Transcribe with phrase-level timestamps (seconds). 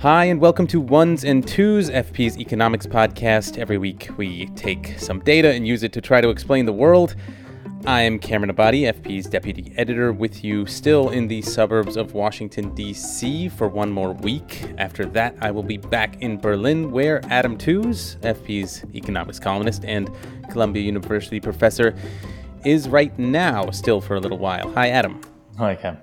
[0.00, 3.58] Hi, and welcome to Ones and Twos, FP's economics podcast.
[3.58, 7.16] Every week we take some data and use it to try to explain the world.
[7.84, 12.74] I am Cameron Abadi, FP's deputy editor, with you still in the suburbs of Washington,
[12.74, 13.50] D.C.
[13.50, 14.72] for one more week.
[14.78, 20.10] After that, I will be back in Berlin, where Adam Tooze, FP's economics columnist and
[20.48, 21.94] Columbia University professor,
[22.64, 24.72] is right now, still for a little while.
[24.72, 25.20] Hi, Adam.
[25.58, 25.98] Hi, Cam.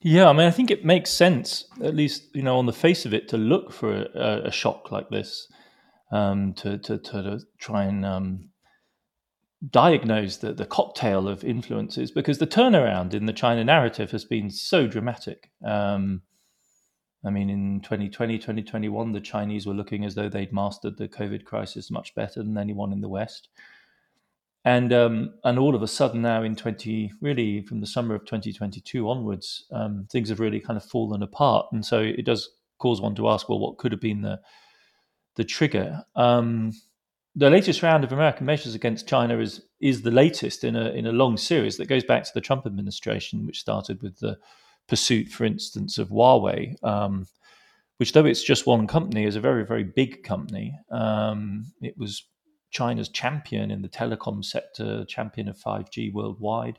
[0.03, 3.05] Yeah, I mean, I think it makes sense, at least you know, on the face
[3.05, 5.47] of it, to look for a, a shock like this,
[6.11, 8.49] um, to, to, to try and um,
[9.69, 14.50] diagnose the, the cocktail of influences, because the turnaround in the China narrative has been
[14.50, 15.50] so dramatic.
[15.62, 16.22] Um,
[17.22, 21.44] I mean, in 2020, 2021, the Chinese were looking as though they'd mastered the COVID
[21.44, 23.49] crisis much better than anyone in the West
[24.65, 28.25] and um, and all of a sudden now in 20 really from the summer of
[28.25, 33.00] 2022 onwards um, things have really kind of fallen apart and so it does cause
[33.00, 34.38] one to ask well what could have been the
[35.37, 36.72] the trigger um,
[37.37, 41.06] the latest round of American measures against China is is the latest in a in
[41.06, 44.38] a long series that goes back to the Trump administration, which started with the
[44.88, 47.26] pursuit, for instance, of Huawei, um,
[47.99, 50.76] which though it's just one company, is a very very big company.
[50.91, 52.25] Um, it was
[52.70, 56.78] China's champion in the telecom sector, champion of 5G worldwide,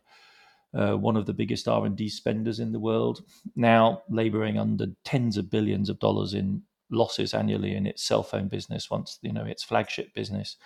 [0.73, 3.23] uh, one of the biggest R&D spenders in the world,
[3.55, 8.47] now laboring under tens of billions of dollars in losses annually in its cell phone
[8.47, 10.57] business, once you know its flagship business,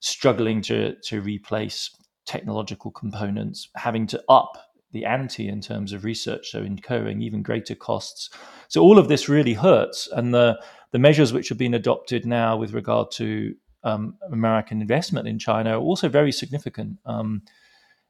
[0.00, 1.90] struggling to to replace
[2.24, 4.56] technological components, having to up
[4.92, 8.28] the ante in terms of research, so incurring even greater costs.
[8.68, 10.60] So all of this really hurts, and the
[10.92, 15.78] the measures which have been adopted now with regard to um, American investment in China
[15.78, 16.98] are also very significant.
[17.06, 17.42] Um,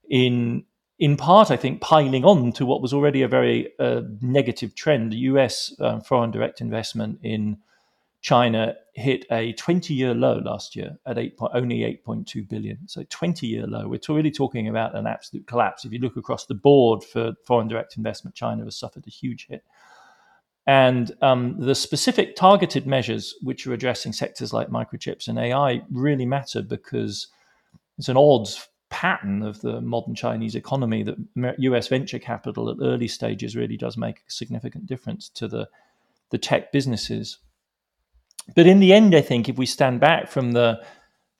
[0.08, 0.64] in
[0.98, 5.10] in part, I think piling on to what was already a very uh, negative trend.
[5.10, 5.74] The U.S.
[5.80, 7.58] Uh, foreign direct investment in
[8.20, 11.34] China hit a 20-year low last year at 8.
[11.54, 12.86] only 8.2 billion.
[12.86, 13.88] So 20-year low.
[13.88, 15.84] We're really talking about an absolute collapse.
[15.84, 19.48] If you look across the board for foreign direct investment, China has suffered a huge
[19.48, 19.64] hit.
[20.66, 26.26] And um, the specific targeted measures which are addressing sectors like microchips and AI really
[26.26, 27.26] matter because
[27.98, 28.48] it's an odd
[28.88, 31.16] pattern of the modern Chinese economy that
[31.58, 35.68] US venture capital at early stages really does make a significant difference to the,
[36.30, 37.38] the tech businesses.
[38.54, 40.82] But in the end, I think if we stand back from the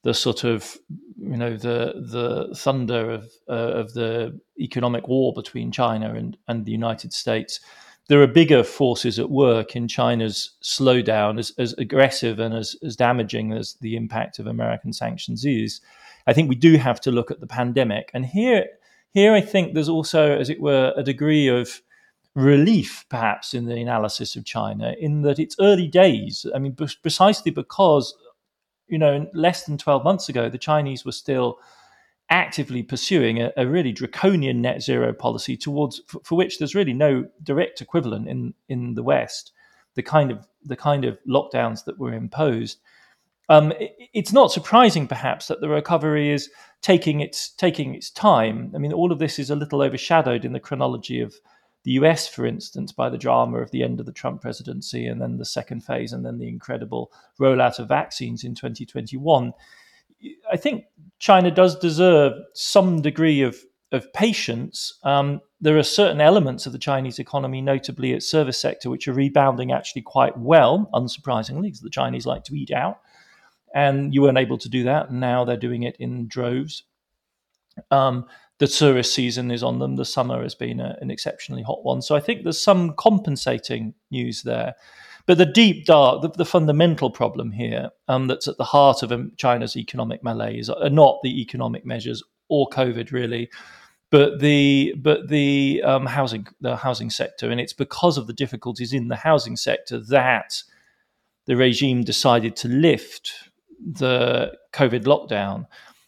[0.03, 0.77] the sort of
[1.17, 6.65] you know the the thunder of uh, of the economic war between China and, and
[6.65, 7.59] the United States,
[8.09, 12.95] there are bigger forces at work in China's slowdown, as, as aggressive and as, as
[12.95, 15.79] damaging as the impact of American sanctions is.
[16.27, 18.11] I think we do have to look at the pandemic.
[18.13, 18.65] And here,
[19.13, 21.81] here I think there's also, as it were, a degree of
[22.35, 26.45] relief, perhaps, in the analysis of China, in that it's early days.
[26.53, 28.13] I mean, precisely because,
[28.87, 31.59] you know, less than 12 months ago, the Chinese were still
[32.29, 36.93] actively pursuing a, a really draconian net zero policy towards for, for, which there's really
[36.93, 39.51] no direct equivalent in in the West.
[39.95, 42.79] The kind of the kind of lockdowns that were imposed.
[43.49, 46.49] Um, it, it's not surprising, perhaps, that the recovery is
[46.81, 48.71] taking its taking its time.
[48.73, 51.35] I mean, all of this is a little overshadowed in the chronology of
[51.83, 55.21] the US, for instance, by the drama of the end of the Trump presidency and
[55.21, 59.53] then the second phase and then the incredible rollout of vaccines in 2021.
[60.51, 60.85] I think
[61.23, 63.55] China does deserve some degree of
[63.93, 64.99] of patience.
[65.03, 69.13] Um, there are certain elements of the Chinese economy, notably its service sector, which are
[69.13, 72.99] rebounding actually quite well, unsurprisingly, because the Chinese like to eat out.
[73.73, 75.11] And you weren't able to do that.
[75.11, 76.83] And now they're doing it in droves.
[77.89, 78.25] Um,
[78.57, 79.95] the tourist season is on them.
[79.95, 82.01] The summer has been a, an exceptionally hot one.
[82.01, 84.75] So I think there's some compensating news there.
[85.25, 89.11] But the deep, dark, the, the fundamental problem here um, that's at the heart of
[89.11, 93.49] um, China's economic malaise are not the economic measures or COVID, really,
[94.11, 98.93] but the but the um, housing the housing sector, and it's because of the difficulties
[98.93, 100.61] in the housing sector that
[101.45, 103.49] the regime decided to lift
[103.79, 105.65] the COVID lockdown.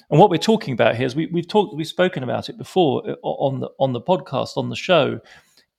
[0.10, 3.10] And what we're talking about here is we, we've talked we've spoken about it before
[3.10, 5.20] uh, on the on the podcast on the show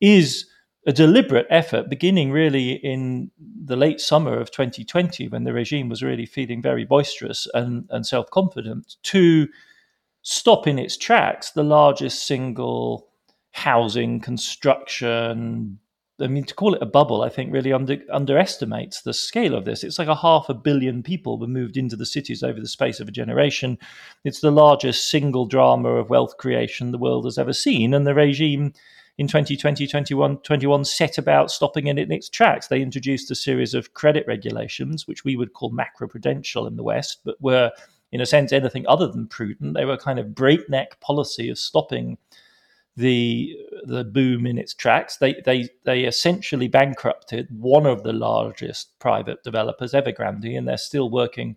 [0.01, 0.47] is
[0.87, 3.31] a deliberate effort beginning really in
[3.65, 8.07] the late summer of 2020 when the regime was really feeling very boisterous and, and
[8.07, 9.49] self confident to
[10.23, 13.09] stop in its tracks the largest single
[13.51, 15.79] housing construction.
[16.21, 19.65] I mean, to call it a bubble, I think really under, underestimates the scale of
[19.65, 19.83] this.
[19.83, 23.01] It's like a half a billion people were moved into the cities over the space
[23.01, 23.77] of a generation.
[24.25, 27.93] It's the largest single drama of wealth creation the world has ever seen.
[27.93, 28.73] And the regime
[29.19, 32.69] in 2020, 21, 21 set about stopping it in its tracks.
[32.69, 37.21] They introduced a series of credit regulations, which we would call macroprudential in the West,
[37.25, 37.73] but were,
[38.13, 39.75] in a sense, anything other than prudent.
[39.75, 42.19] They were kind of breakneck policy of stopping
[42.97, 43.55] the
[43.85, 45.19] the boom in its tracks.
[45.19, 51.11] They they they essentially bankrupted one of the largest private developers, Evergrande, and they're still
[51.11, 51.57] working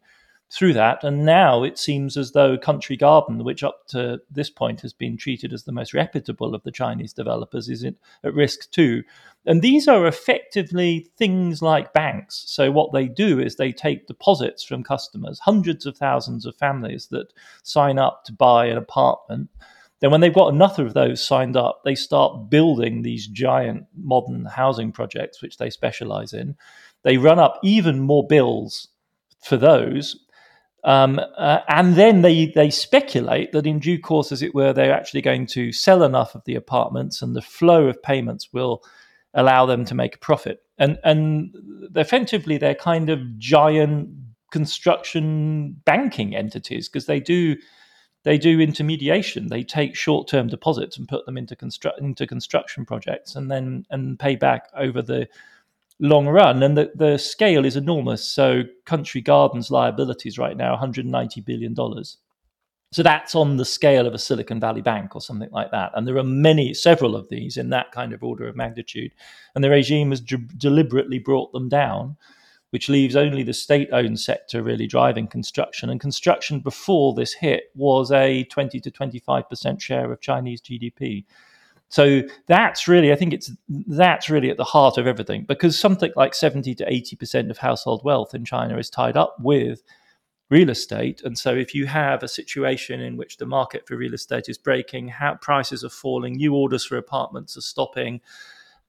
[0.52, 1.04] through that.
[1.04, 5.16] And now it seems as though Country Garden, which up to this point has been
[5.16, 9.04] treated as the most reputable of the Chinese developers, is at risk too.
[9.46, 12.44] And these are effectively things like banks.
[12.48, 17.08] So, what they do is they take deposits from customers, hundreds of thousands of families
[17.08, 17.32] that
[17.64, 19.50] sign up to buy an apartment.
[20.00, 24.46] Then, when they've got enough of those signed up, they start building these giant modern
[24.46, 26.56] housing projects, which they specialize in.
[27.04, 28.90] They run up even more bills
[29.42, 30.18] for those
[30.84, 34.94] um, uh, and then they, they speculate that in due course, as it were, they're
[34.94, 38.84] actually going to sell enough of the apartments and the flow of payments will
[39.34, 40.62] allow them to make a profit.
[40.78, 41.54] And, and
[41.96, 44.10] effectively, they're kind of giant
[44.52, 47.56] construction banking entities because they do
[48.24, 49.48] they do intermediation.
[49.48, 53.86] They take short term deposits and put them into construct into construction projects and then
[53.90, 55.28] and pay back over the
[56.00, 56.64] long run.
[56.64, 58.24] And the, the scale is enormous.
[58.24, 61.76] So Country Gardens liabilities right now, $190 billion.
[62.92, 65.92] So that's on the scale of a Silicon Valley bank or something like that.
[65.94, 69.14] And there are many, several of these in that kind of order of magnitude.
[69.54, 72.18] And the regime has deliberately brought them down,
[72.72, 75.90] which leaves only the state owned sector really driving construction.
[75.92, 81.26] And construction before this hit was a 20 to 25% share of Chinese GDP.
[81.90, 86.12] So that's really, I think it's that's really at the heart of everything because something
[86.16, 89.82] like 70 to 80% of household wealth in China is tied up with
[90.52, 91.22] real estate.
[91.24, 94.58] And so if you have a situation in which the market for real estate is
[94.58, 98.22] breaking, how prices are falling, new orders for apartments are stopping,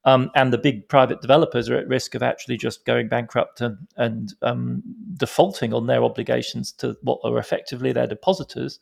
[0.05, 3.77] um, and the big private developers are at risk of actually just going bankrupt and,
[3.97, 4.83] and um,
[5.15, 8.79] defaulting on their obligations to what are effectively their depositors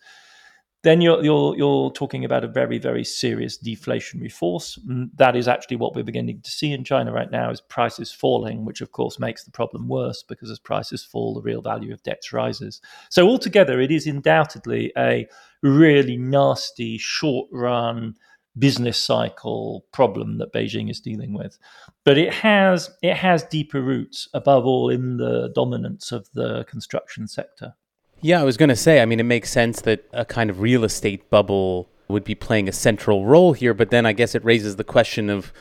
[0.83, 4.79] then you're, you're, you're talking about a very, very serious deflationary force.
[4.89, 8.13] And that is actually what we're beginning to see in China right now is prices
[8.13, 11.93] falling, which of course makes the problem worse because as prices fall, the real value
[11.93, 12.81] of debts rises.
[13.11, 15.27] So altogether, it is undoubtedly a
[15.63, 18.15] really nasty, short run
[18.59, 21.59] business cycle problem that Beijing is dealing with.
[22.05, 27.27] But it has it has deeper roots, above all, in the dominance of the construction
[27.27, 27.75] sector.
[28.21, 30.61] Yeah, I was going to say, I mean, it makes sense that a kind of
[30.61, 34.45] real estate bubble would be playing a central role here, but then I guess it
[34.45, 35.53] raises the question of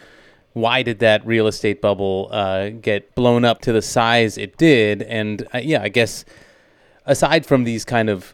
[0.53, 5.03] why did that real estate bubble uh, get blown up to the size it did?
[5.03, 6.25] And uh, yeah, I guess
[7.05, 8.33] aside from these kind of,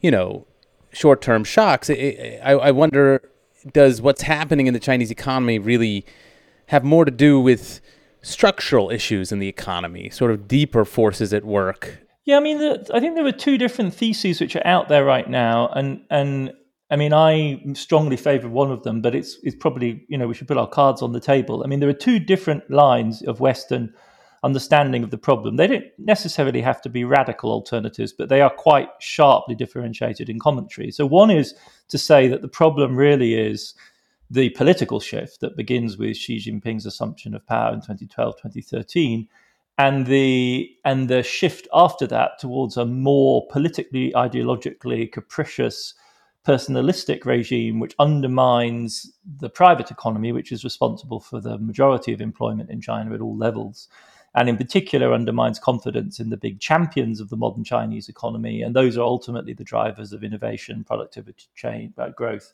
[0.00, 0.46] you know,
[0.92, 3.28] short term shocks, it, I, I wonder
[3.72, 6.06] does what's happening in the Chinese economy really
[6.66, 7.80] have more to do with
[8.22, 12.90] structural issues in the economy, sort of deeper forces at work yeah, I mean, the,
[12.92, 16.52] I think there are two different theses which are out there right now, and and
[16.90, 20.34] I mean, I strongly favour one of them, but it's it's probably you know we
[20.34, 21.62] should put our cards on the table.
[21.62, 23.92] I mean, there are two different lines of Western
[24.42, 25.56] understanding of the problem.
[25.56, 30.38] They don't necessarily have to be radical alternatives, but they are quite sharply differentiated in
[30.38, 30.90] commentary.
[30.90, 31.54] So one is
[31.88, 33.74] to say that the problem really is
[34.30, 39.28] the political shift that begins with Xi Jinping's assumption of power in 2012, 2013
[39.78, 45.94] and the and the shift after that towards a more politically ideologically capricious
[46.46, 52.70] personalistic regime which undermines the private economy which is responsible for the majority of employment
[52.70, 53.88] in China at all levels
[54.36, 58.76] and in particular undermines confidence in the big champions of the modern Chinese economy and
[58.76, 62.52] those are ultimately the drivers of innovation productivity change uh, growth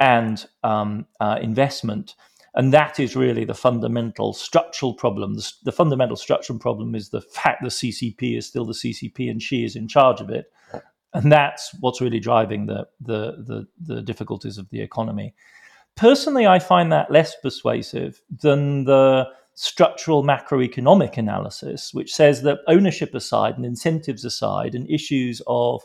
[0.00, 2.14] and um, uh, investment
[2.54, 5.34] and that is really the fundamental structural problem.
[5.34, 9.42] The, the, fundamental structural problem is the fact the CCP is still the CCP and
[9.42, 10.52] Xi is in charge of it.
[11.14, 15.34] And that's what's really driving the, the, the, the difficulties of the economy.
[15.96, 23.14] Personally, I find that less persuasive than the structural macroeconomic analysis, which says that ownership
[23.14, 25.82] aside and incentives aside and issues of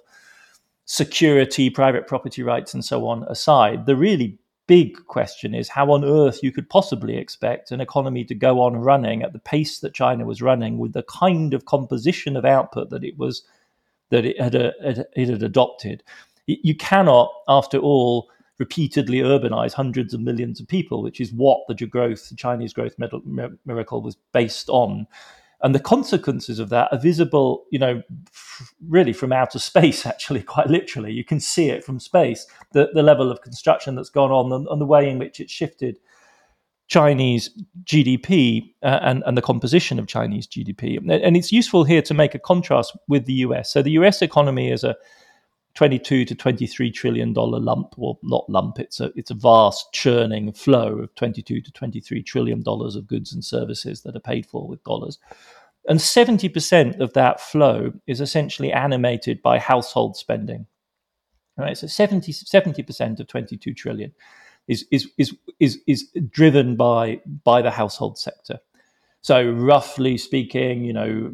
[0.86, 6.06] security, private property rights, and so on aside, the really big question is how on
[6.06, 9.96] earth you could possibly expect an economy to go on running at the pace that
[9.96, 13.42] China was running with the kind of composition of output that it was
[14.12, 16.04] that it had, uh, it had adopted.
[16.46, 21.74] You cannot, after all, repeatedly urbanize hundreds of millions of people, which is what the
[21.88, 22.94] growth, the Chinese growth
[23.66, 25.08] miracle was based on
[25.62, 30.42] and the consequences of that are visible you know f- really from outer space actually
[30.42, 34.32] quite literally you can see it from space the, the level of construction that's gone
[34.32, 35.98] on and, and the way in which it shifted
[36.90, 37.52] Chinese
[37.84, 40.98] GDP uh, and, and the composition of Chinese GDP.
[40.98, 43.72] And it's useful here to make a contrast with the US.
[43.72, 44.96] So the US economy is a
[45.80, 50.52] 22 to 23 trillion dollar lump or not lump it's a it's a vast churning
[50.52, 54.68] flow of 22 to 23 trillion dollars of goods and services that are paid for
[54.68, 55.20] with dollars.
[55.88, 60.68] And 70% of that flow is essentially animated by household spending
[61.58, 61.78] right?
[61.78, 64.12] So 70 70% of 22 trillion
[64.68, 68.60] is is is is is driven by by the household sector
[69.22, 71.30] so, roughly speaking, you know,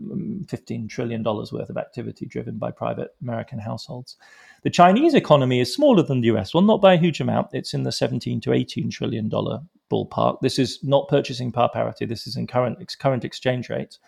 [0.46, 4.18] $15 trillion worth of activity driven by private American households.
[4.64, 6.54] The Chinese economy is smaller than the US.
[6.54, 7.50] Well, not by a huge amount.
[7.54, 9.60] It's in the 17 to 18 trillion dollar
[9.92, 10.42] ballpark.
[10.42, 12.06] This is not purchasing power parity.
[12.06, 14.00] This is in current current exchange rates.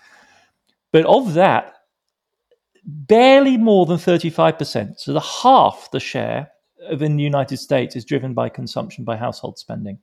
[0.92, 1.74] But of that,
[2.84, 6.50] barely more than 35%, so the half the share
[6.90, 10.00] of in the United States is driven by consumption by household spending.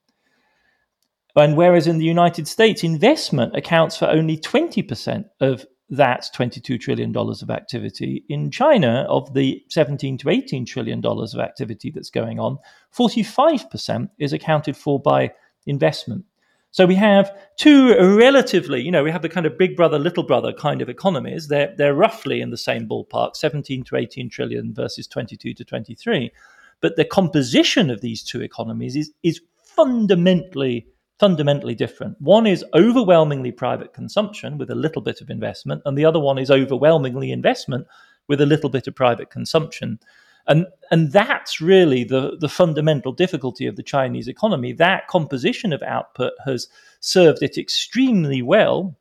[1.37, 7.14] And whereas in the United States, investment accounts for only 20% of that $22 trillion
[7.17, 8.25] of activity.
[8.29, 12.59] In China, of the 17 to 18 trillion dollars of activity that's going on,
[12.97, 15.33] 45% is accounted for by
[15.67, 16.25] investment.
[16.71, 20.25] So we have two relatively, you know, we have the kind of big brother, little
[20.25, 21.47] brother kind of economies.
[21.47, 26.33] They're, they're roughly in the same ballpark, 17 to 18 trillion versus 22 to 23.
[26.81, 30.87] But the composition of these two economies is, is fundamentally
[31.25, 32.21] fundamentally different.
[32.21, 36.37] One is overwhelmingly private consumption with a little bit of investment, and the other one
[36.37, 37.87] is overwhelmingly investment
[38.28, 39.99] with a little bit of private consumption.
[40.47, 44.75] And, and that's really the, the fundamental difficulty of the Chinese economy.
[44.75, 46.69] That composition of output has
[47.00, 48.95] served it extremely well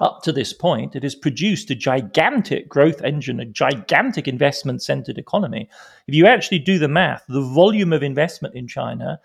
[0.00, 0.96] up to this point.
[0.96, 5.68] It has produced a gigantic growth engine, a gigantic investment centered economy.
[6.06, 9.20] If you actually do the math, the volume of investment in China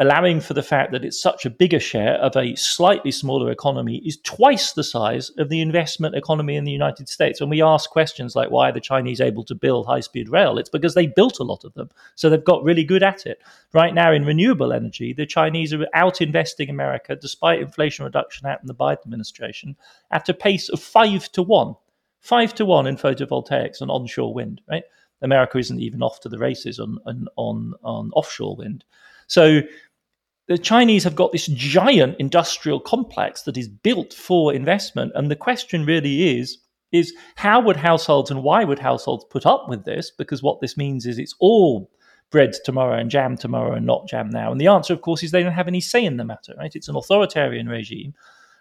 [0.00, 3.98] allowing for the fact that it's such a bigger share of a slightly smaller economy
[3.98, 7.38] is twice the size of the investment economy in the United States.
[7.38, 10.56] When we ask questions like why are the Chinese able to build high speed rail,
[10.56, 11.90] it's because they built a lot of them.
[12.14, 13.42] So they've got really good at it.
[13.74, 18.62] Right now in renewable energy, the Chinese are out investing America, despite Inflation Reduction Act
[18.62, 19.76] and the Biden administration,
[20.10, 21.74] at a pace of five to one.
[22.20, 24.84] Five to one in photovoltaics and onshore wind, right?
[25.20, 28.82] America isn't even off to the races on, on, on, on offshore wind.
[29.26, 29.60] So
[30.50, 35.12] the Chinese have got this giant industrial complex that is built for investment.
[35.14, 36.58] And the question really is,
[36.90, 40.10] is how would households and why would households put up with this?
[40.10, 41.88] Because what this means is it's all
[42.32, 44.50] bread tomorrow and jam tomorrow and not jam now.
[44.50, 46.74] And the answer, of course, is they don't have any say in the matter, right?
[46.74, 48.12] It's an authoritarian regime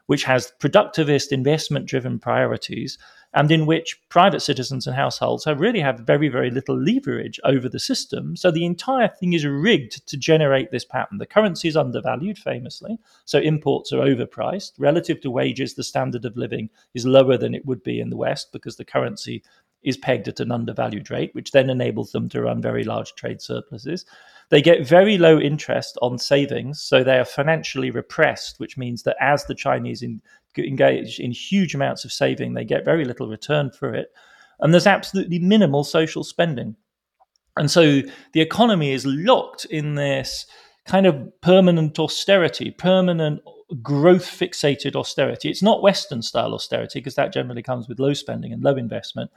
[0.06, 3.00] which has productivist investment driven priorities
[3.34, 7.70] and in which private citizens and households have really have very, very little leverage over
[7.70, 8.36] the system.
[8.36, 11.20] So the entire thing is rigged to generate this pattern.
[11.20, 14.72] The currency is undervalued famously, so imports are overpriced.
[14.80, 18.18] Relative to wages, the standard of living is lower than it would be in the
[18.18, 19.44] West because the currency
[19.84, 23.42] is pegged at an undervalued rate, which then enables them to run very large trade
[23.42, 24.06] surpluses.
[24.50, 29.16] They get very low interest on savings, so they are financially repressed, which means that
[29.22, 30.22] as the Chinese in,
[30.58, 34.10] engage in huge amounts of saving, they get very little return for it.
[34.60, 36.76] And there's absolutely minimal social spending.
[37.56, 38.02] And so
[38.34, 40.46] the economy is locked in this
[40.86, 43.42] kind of permanent austerity, permanent
[43.82, 45.50] growth fixated austerity.
[45.50, 49.30] It's not Western style austerity because that generally comes with low spending and low investment.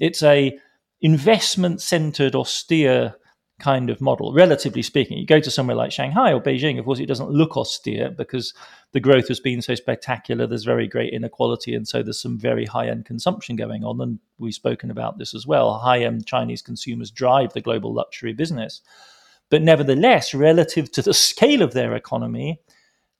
[0.00, 0.58] It's a
[1.00, 3.14] investment centered austere
[3.60, 5.18] kind of model, relatively speaking.
[5.18, 8.54] You go to somewhere like Shanghai or Beijing, of course, it doesn't look austere because
[8.92, 10.46] the growth has been so spectacular.
[10.46, 14.00] There's very great inequality, and so there's some very high end consumption going on.
[14.00, 15.78] And we've spoken about this as well.
[15.78, 18.80] High end Chinese consumers drive the global luxury business.
[19.50, 22.60] But nevertheless, relative to the scale of their economy,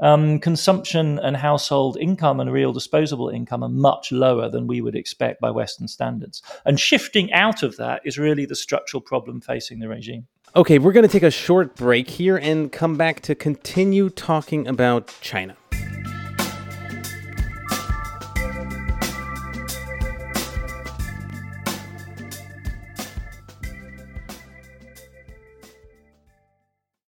[0.01, 4.97] um, consumption and household income and real disposable income are much lower than we would
[4.97, 6.43] expect by Western standards.
[6.65, 10.27] And shifting out of that is really the structural problem facing the regime.
[10.57, 14.67] Okay, we're going to take a short break here and come back to continue talking
[14.67, 15.57] about China.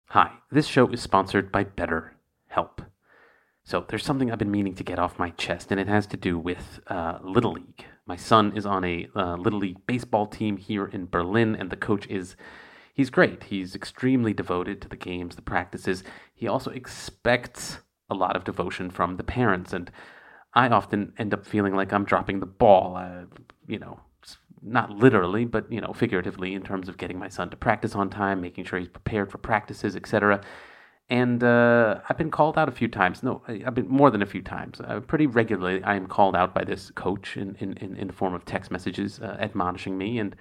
[0.08, 2.14] Hi, this show is sponsored by Better
[2.50, 2.82] help.
[3.64, 6.16] So there's something I've been meaning to get off my chest, and it has to
[6.16, 7.84] do with uh, Little League.
[8.04, 11.76] My son is on a uh, Little League baseball team here in Berlin, and the
[11.76, 12.36] coach is.
[12.92, 13.44] He's great.
[13.44, 16.02] He's extremely devoted to the games, the practices.
[16.34, 17.78] He also expects
[18.10, 19.90] a lot of devotion from the parents, and
[20.52, 22.96] I often end up feeling like I'm dropping the ball.
[22.96, 23.26] Uh,
[23.68, 24.00] you know,
[24.60, 28.10] not literally, but you know, figuratively, in terms of getting my son to practice on
[28.10, 30.42] time, making sure he's prepared for practices, etc
[31.10, 33.24] and uh, I've been called out a few times.
[33.24, 34.80] No, I've been more than a few times.
[34.80, 38.32] Uh, pretty regularly, I am called out by this coach in, in, in the form
[38.32, 40.20] of text messages uh, admonishing me.
[40.20, 40.36] And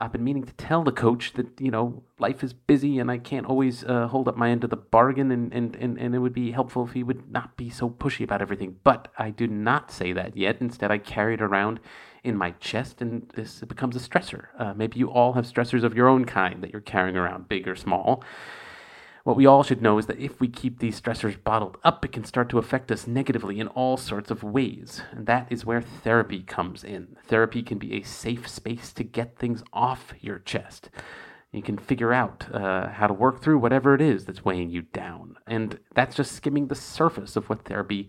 [0.00, 3.18] I've been meaning to tell the coach that, you know, life is busy and I
[3.18, 5.30] can't always uh, hold up my end of the bargain.
[5.30, 8.24] And, and, and, and it would be helpful if he would not be so pushy
[8.24, 8.76] about everything.
[8.82, 10.56] But I do not say that yet.
[10.60, 11.78] Instead, I carry it around
[12.24, 14.46] in my chest and this becomes a stressor.
[14.58, 17.68] Uh, maybe you all have stressors of your own kind that you're carrying around, big
[17.68, 18.24] or small.
[19.28, 22.12] What we all should know is that if we keep these stressors bottled up, it
[22.12, 25.02] can start to affect us negatively in all sorts of ways.
[25.10, 27.18] And that is where therapy comes in.
[27.26, 30.88] Therapy can be a safe space to get things off your chest.
[31.52, 34.80] You can figure out uh, how to work through whatever it is that's weighing you
[34.80, 35.36] down.
[35.46, 38.08] And that's just skimming the surface of what therapy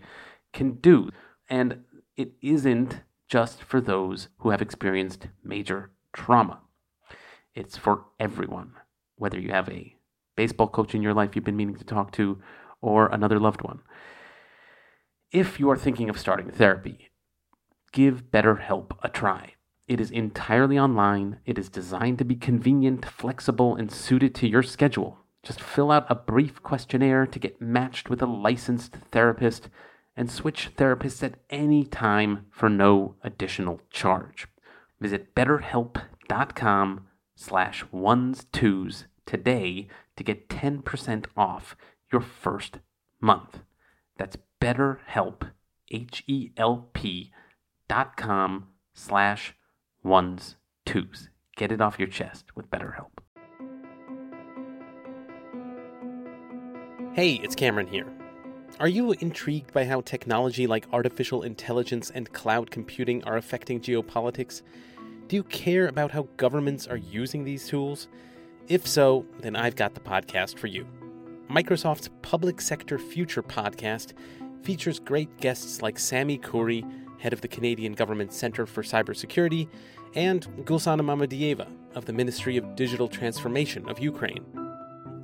[0.54, 1.10] can do.
[1.50, 1.84] And
[2.16, 6.60] it isn't just for those who have experienced major trauma,
[7.54, 8.72] it's for everyone,
[9.16, 9.96] whether you have a
[10.40, 12.40] baseball coach in your life you've been meaning to talk to,
[12.80, 13.80] or another loved one.
[15.30, 17.10] If you are thinking of starting therapy,
[17.92, 19.56] give BetterHelp a try.
[19.86, 21.40] It is entirely online.
[21.44, 25.18] It is designed to be convenient, flexible, and suited to your schedule.
[25.42, 29.68] Just fill out a brief questionnaire to get matched with a licensed therapist
[30.16, 34.46] and switch therapists at any time for no additional charge.
[34.98, 39.86] Visit betterhelp.com slash ones twos today
[40.20, 41.74] to get 10% off
[42.12, 42.78] your first
[43.22, 43.60] month.
[44.18, 45.50] That's betterhelp,
[45.90, 47.32] H-E-L-P
[47.88, 49.54] dot com slash
[50.04, 51.30] ones twos.
[51.56, 53.08] Get it off your chest with BetterHelp.
[57.14, 58.12] Hey, it's Cameron here.
[58.78, 64.60] Are you intrigued by how technology like artificial intelligence and cloud computing are affecting geopolitics?
[65.28, 68.08] Do you care about how governments are using these tools?
[68.68, 70.86] If so, then I've got the podcast for you.
[71.50, 74.12] Microsoft's Public Sector Future podcast
[74.62, 79.68] features great guests like Sami Khoury, head of the Canadian Government Centre for Cybersecurity,
[80.14, 84.44] and Gulsanna Mamediieva of the Ministry of Digital Transformation of Ukraine.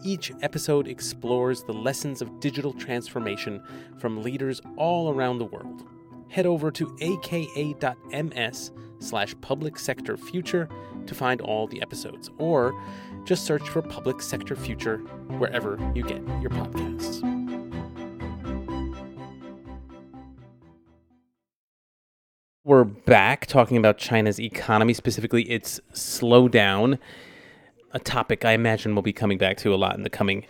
[0.03, 3.63] Each episode explores the lessons of digital transformation
[3.99, 5.85] from leaders all around the world.
[6.29, 10.69] Head over to aka.ms slash public sector future
[11.07, 12.75] to find all the episodes, or
[13.27, 14.99] just search for Public Sector Future
[15.39, 17.21] wherever you get your podcasts.
[22.63, 26.99] We're back talking about China's economy, specifically its slowdown,
[27.93, 30.47] a topic I imagine we'll be coming back to a lot in the coming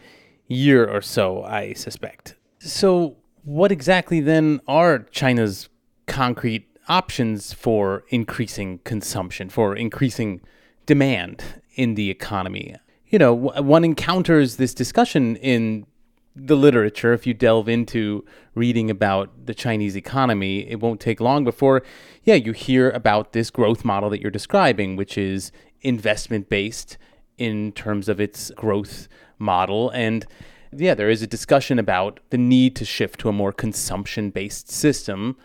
[0.46, 2.36] year or so, I suspect.
[2.58, 5.68] So, what exactly then are China's
[6.06, 10.40] concrete options for increasing consumption, for increasing
[10.86, 11.42] demand
[11.76, 12.74] in the economy?
[13.06, 15.86] You know, one encounters this discussion in
[16.34, 17.12] the literature.
[17.12, 21.82] If you delve into reading about the Chinese economy, it won't take long before,
[22.24, 26.98] yeah, you hear about this growth model that you're describing, which is investment based
[27.38, 29.08] in terms of its growth
[29.38, 29.90] model.
[29.90, 30.26] And
[30.72, 34.70] yeah, there is a discussion about the need to shift to a more consumption based
[34.70, 35.36] system.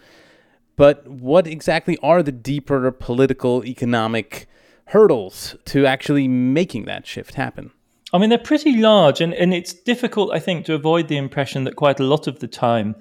[0.76, 4.48] But what exactly are the deeper political, economic
[4.92, 7.72] hurdles to actually making that shift happen?
[8.14, 11.64] I mean, they're pretty large, and, and it's difficult, I think, to avoid the impression
[11.64, 12.96] that quite a lot of the time,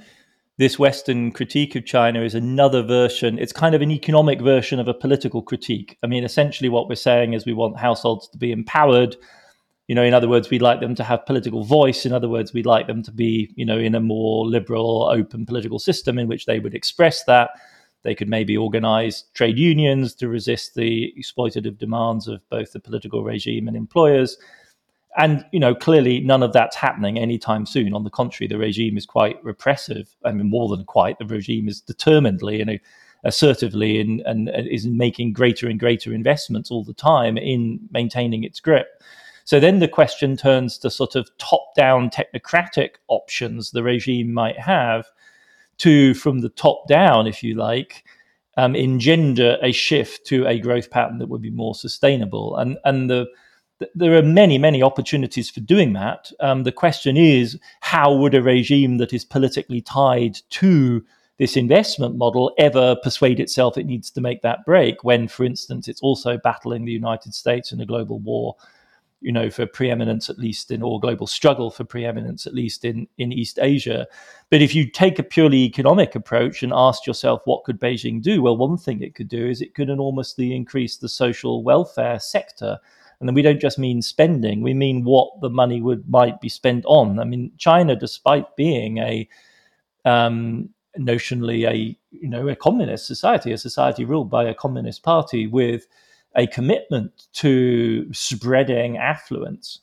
[0.57, 3.39] this Western critique of China is another version.
[3.39, 5.99] It's kind of an economic version of a political critique.
[6.05, 9.17] I mean, essentially, what we're saying is we want households to be empowered.
[9.89, 12.07] You know, in other words, we'd like them to have political voice.
[12.07, 15.45] In other words, we'd like them to be, you know, in a more liberal, open
[15.45, 17.51] political system in which they would express that.
[18.03, 23.23] They could maybe organize trade unions to resist the exploitative demands of both the political
[23.23, 24.39] regime and employers.
[25.19, 27.93] And you know, clearly, none of that's happening anytime soon.
[27.95, 30.15] On the contrary, the regime is quite repressive.
[30.25, 31.19] I mean, more than quite.
[31.19, 32.81] The regime is determinedly and
[33.25, 38.61] assertively and, and is making greater and greater investments all the time in maintaining its
[38.61, 39.03] grip.
[39.45, 45.07] So then the question turns to sort of top-down technocratic options the regime might have
[45.81, 48.05] to, from the top down, if you like,
[48.57, 52.57] um, engender a shift to a growth pattern that would be more sustainable.
[52.57, 53.27] And and the,
[53.79, 56.31] the there are many many opportunities for doing that.
[56.41, 61.05] Um, the question is, how would a regime that is politically tied to
[61.39, 65.89] this investment model ever persuade itself it needs to make that break when, for instance,
[65.89, 68.57] it's also battling the United States in a global war
[69.21, 73.07] you know, for preeminence at least in, or global struggle for preeminence at least in,
[73.19, 74.07] in East Asia.
[74.51, 78.43] But if you take a purely economic approach and ask yourself, what could Beijing do?
[78.43, 82.79] Well, one thing it could do is it could enormously increase the social welfare sector.
[83.21, 86.49] And then we don't just mean spending; we mean what the money would might be
[86.49, 87.19] spent on.
[87.19, 89.29] I mean, China, despite being a
[90.07, 95.47] um, notionally a you know a communist society, a society ruled by a communist party
[95.47, 95.87] with
[96.37, 99.81] a commitment to spreading affluence.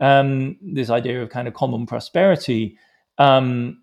[0.00, 2.78] Um, this idea of kind of common prosperity,
[3.18, 3.82] um,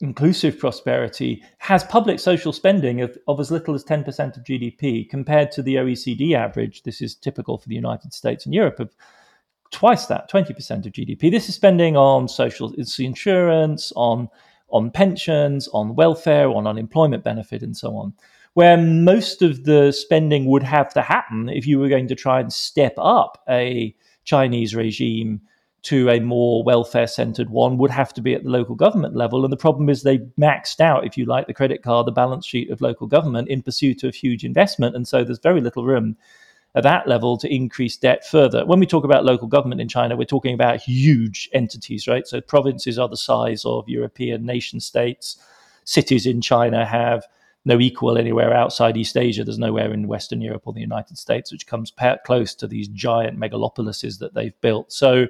[0.00, 5.52] inclusive prosperity, has public social spending of, of as little as 10% of GDP compared
[5.52, 6.82] to the OECD average.
[6.82, 8.94] This is typical for the United States and Europe of
[9.70, 11.30] twice that, 20% of GDP.
[11.30, 14.28] This is spending on social insurance, on
[14.72, 18.14] on pensions, on welfare, on unemployment benefit, and so on
[18.54, 22.40] where most of the spending would have to happen if you were going to try
[22.40, 25.40] and step up a Chinese regime
[25.82, 29.44] to a more welfare centered one would have to be at the local government level.
[29.44, 32.44] And the problem is they maxed out, if you like, the credit card, the balance
[32.44, 34.94] sheet of local government in pursuit of huge investment.
[34.94, 36.16] And so there's very little room
[36.74, 38.66] at that level to increase debt further.
[38.66, 42.26] When we talk about local government in China, we're talking about huge entities, right?
[42.26, 45.38] So provinces are the size of European nation states.
[45.84, 47.26] Cities in China have
[47.64, 49.44] no equal anywhere outside East Asia.
[49.44, 51.92] There's nowhere in Western Europe or the United States which comes
[52.24, 54.92] close to these giant megalopolises that they've built.
[54.92, 55.26] So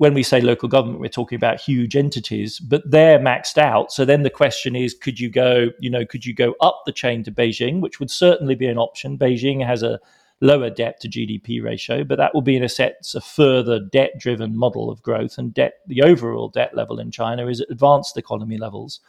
[0.00, 3.92] when we say local government, we're talking about huge entities, but they're maxed out.
[3.92, 6.92] So then the question is, could you go, you know, could you go up the
[6.92, 9.18] chain to Beijing, which would certainly be an option.
[9.18, 10.00] Beijing has a
[10.40, 14.12] lower debt to GDP ratio, but that will be in a sense a further debt
[14.18, 15.80] driven model of growth and debt.
[15.86, 19.00] The overall debt level in China is at advanced economy levels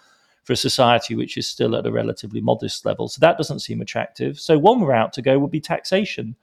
[0.44, 3.08] for a society which is still at a relatively modest level.
[3.08, 4.40] So that doesn't seem attractive.
[4.40, 6.36] So one route to go would be taxation.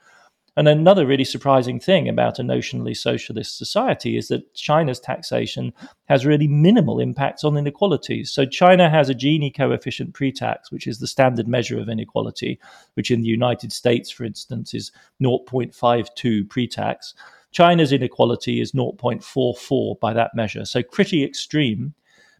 [0.56, 5.72] And another really surprising thing about a notionally socialist society is that China's taxation
[6.08, 8.32] has really minimal impacts on inequalities.
[8.32, 12.58] So China has a Gini coefficient pre-tax, which is the standard measure of inequality,
[12.94, 14.90] which in the United States, for instance, is
[15.22, 17.14] 0.52 pre-tax.
[17.52, 21.94] China's inequality is 0.44 by that measure, so pretty extreme.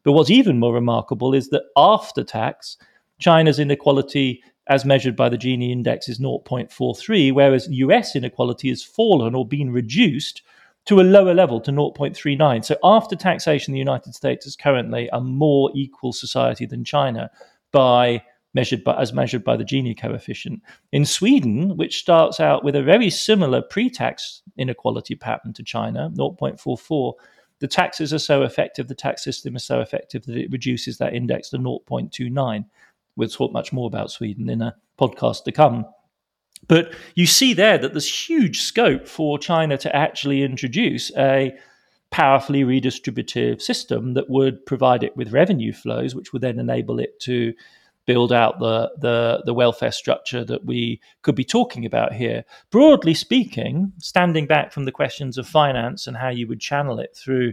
[0.09, 2.79] But what's even more remarkable is that after tax,
[3.18, 9.35] China's inequality as measured by the Gini index is 0.43, whereas US inequality has fallen
[9.35, 10.40] or been reduced
[10.87, 12.64] to a lower level to 0.39.
[12.64, 17.31] So after taxation, the United States is currently a more equal society than China
[17.71, 18.23] by
[18.55, 20.62] measured by, as measured by the Gini coefficient.
[20.90, 27.12] In Sweden, which starts out with a very similar pre-tax inequality pattern to China, 0.44,
[27.61, 31.14] the taxes are so effective, the tax system is so effective that it reduces that
[31.14, 32.64] index to 0.29.
[33.16, 35.87] We'll talk much more about Sweden in a podcast to come.
[36.66, 41.57] But you see there that there's huge scope for China to actually introduce a
[42.11, 47.21] powerfully redistributive system that would provide it with revenue flows, which would then enable it
[47.21, 47.53] to
[48.09, 52.42] build out the, the, the welfare structure that we could be talking about here.
[52.71, 57.14] Broadly speaking, standing back from the questions of finance and how you would channel it
[57.14, 57.53] through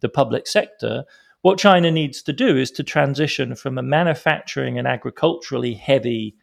[0.00, 1.04] the public sector,
[1.40, 6.36] what China needs to do is to transition from a manufacturing and agriculturally heavy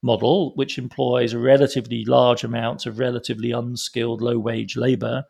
[0.00, 5.24] model, which employs relatively large amounts of relatively unskilled, low wage labor,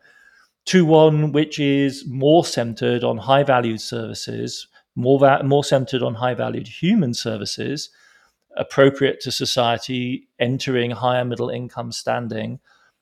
[0.65, 4.67] to one which is more centered on high value services,
[4.99, 7.89] more, va- more centered on high valued human services,
[8.57, 12.59] appropriate to society entering higher middle income standing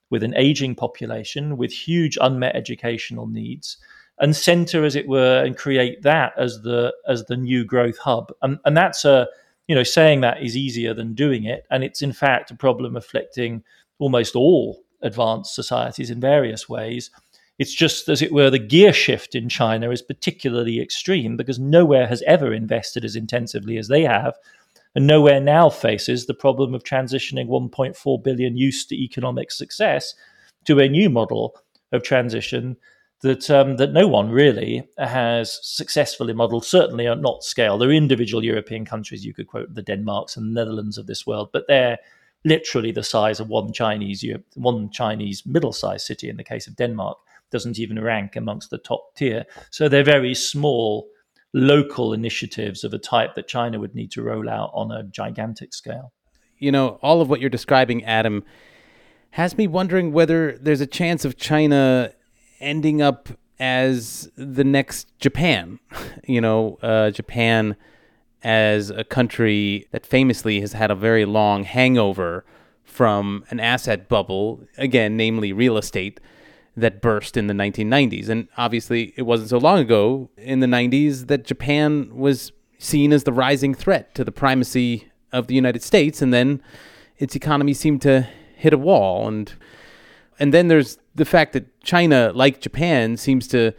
[0.09, 3.77] with an aging population, with huge unmet educational needs.
[4.19, 8.31] And center, as it were, and create that as the as the new growth hub,
[8.41, 9.27] and, and that's a
[9.67, 11.65] you know, saying that is easier than doing it.
[11.69, 13.63] And it's in fact a problem afflicting
[13.99, 17.11] almost all advanced societies in various ways.
[17.59, 22.07] It's just, as it were, the gear shift in China is particularly extreme because nowhere
[22.07, 24.35] has ever invested as intensively as they have.
[24.95, 30.13] And nowhere now faces the problem of transitioning 1.4 billion used to economic success
[30.65, 31.55] to a new model
[31.91, 32.77] of transition
[33.21, 36.65] that um, that no one really has successfully modelled.
[36.65, 37.77] Certainly not scale.
[37.77, 41.25] There are individual European countries you could quote the Denmarks and the Netherlands of this
[41.25, 41.97] world, but they're
[42.45, 46.29] literally the size of one Chinese one Chinese middle-sized city.
[46.29, 47.17] In the case of Denmark,
[47.51, 49.45] doesn't even rank amongst the top tier.
[49.71, 51.07] So they're very small
[51.53, 55.73] local initiatives of a type that China would need to roll out on a gigantic
[55.73, 56.11] scale.
[56.57, 58.43] You know, all of what you're describing, Adam,
[59.31, 62.11] has me wondering whether there's a chance of China
[62.59, 63.29] ending up
[63.59, 65.79] as the next Japan.
[66.29, 67.77] You know, uh, Japan
[68.43, 72.43] as a country that famously has had a very long hangover
[72.83, 76.19] from an asset bubble, again, namely real estate,
[76.77, 78.29] that burst in the 1990s.
[78.29, 83.23] And obviously, it wasn't so long ago in the 90s that Japan was seen as
[83.23, 86.21] the rising threat to the primacy of the United States.
[86.21, 86.61] And then
[87.17, 89.27] its economy seemed to hit a wall.
[89.27, 89.53] And
[90.39, 93.73] and then there's the fact that China, like Japan, seems to,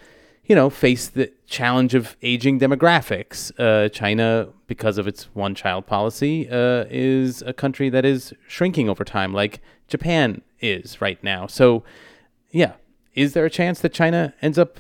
[0.45, 3.53] you know, face the challenge of aging demographics.
[3.59, 8.89] Uh, China, because of its one child policy, uh, is a country that is shrinking
[8.89, 11.47] over time, like Japan is right now.
[11.47, 11.85] So,
[12.51, 12.73] yeah,
[13.19, 14.79] is there a chance that China ends up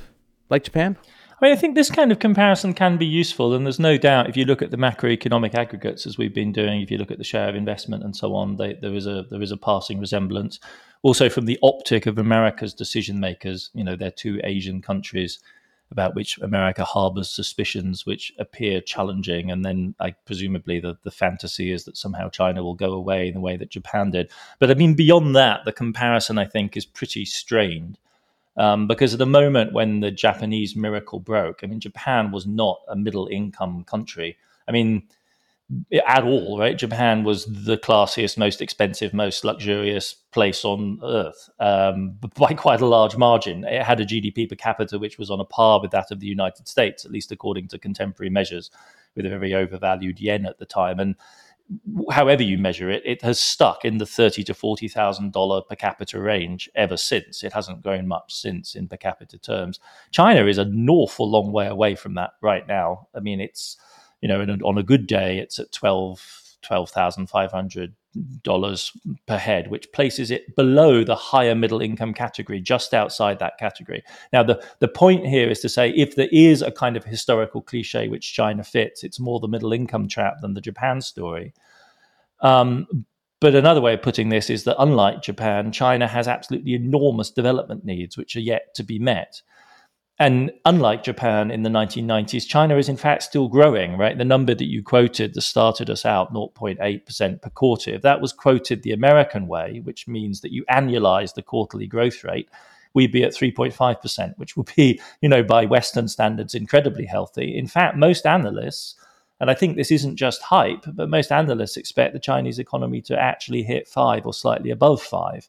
[0.48, 0.96] like Japan?
[1.40, 4.28] I mean, I think this kind of comparison can be useful, and there's no doubt
[4.28, 7.18] if you look at the macroeconomic aggregates as we've been doing, if you look at
[7.18, 10.00] the share of investment and so on, they, there is a there is a passing
[10.00, 10.58] resemblance
[11.02, 13.70] also from the optic of America's decision makers.
[13.74, 15.38] You know, they're two Asian countries
[15.90, 19.50] about which America harbors suspicions which appear challenging.
[19.50, 23.34] And then, I presumably, the, the fantasy is that somehow China will go away in
[23.34, 24.30] the way that Japan did.
[24.58, 27.98] But I mean, beyond that, the comparison, I think, is pretty strained.
[28.58, 32.80] Um, because at the moment when the Japanese miracle broke, I mean, Japan was not
[32.88, 34.36] a middle income country.
[34.66, 35.04] I mean,
[36.06, 36.76] at all, right?
[36.76, 42.86] Japan was the classiest, most expensive, most luxurious place on earth um, by quite a
[42.86, 43.64] large margin.
[43.64, 46.26] It had a GDP per capita which was on a par with that of the
[46.26, 48.70] United States, at least according to contemporary measures,
[49.14, 50.98] with a very overvalued yen at the time.
[50.98, 51.16] And
[52.10, 55.74] however you measure it, it has stuck in the thirty to forty thousand dollar per
[55.74, 57.44] capita range ever since.
[57.44, 59.80] It hasn't grown much since in per capita terms.
[60.10, 63.08] China is an awful long way away from that right now.
[63.14, 63.76] I mean, it's
[64.20, 67.94] you know, on a good day, it's at twelve twelve thousand five hundred
[68.42, 68.92] dollars
[69.26, 74.02] per head, which places it below the higher middle income category, just outside that category.
[74.32, 77.62] Now, the the point here is to say if there is a kind of historical
[77.62, 81.54] cliche which China fits, it's more the middle income trap than the Japan story.
[82.40, 82.86] Um,
[83.40, 87.84] but another way of putting this is that unlike Japan, China has absolutely enormous development
[87.84, 89.42] needs which are yet to be met.
[90.20, 94.18] And unlike Japan in the 1990s, China is in fact still growing, right?
[94.18, 98.32] The number that you quoted that started us out, 0.8% per quarter, if that was
[98.32, 102.48] quoted the American way, which means that you annualize the quarterly growth rate,
[102.94, 107.56] we'd be at 3.5%, which would be, you know, by Western standards, incredibly healthy.
[107.56, 108.96] In fact, most analysts,
[109.38, 113.16] and I think this isn't just hype, but most analysts expect the Chinese economy to
[113.16, 115.48] actually hit five or slightly above five,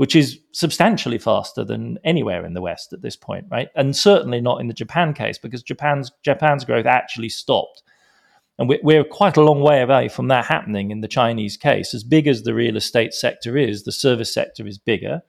[0.00, 3.68] which is substantially faster than anywhere in the West at this point, right?
[3.76, 7.82] And certainly not in the Japan case, because Japan's Japan's growth actually stopped.
[8.58, 11.92] And we're quite a long way away from that happening in the Chinese case.
[11.92, 15.20] As big as the real estate sector is, the service sector is bigger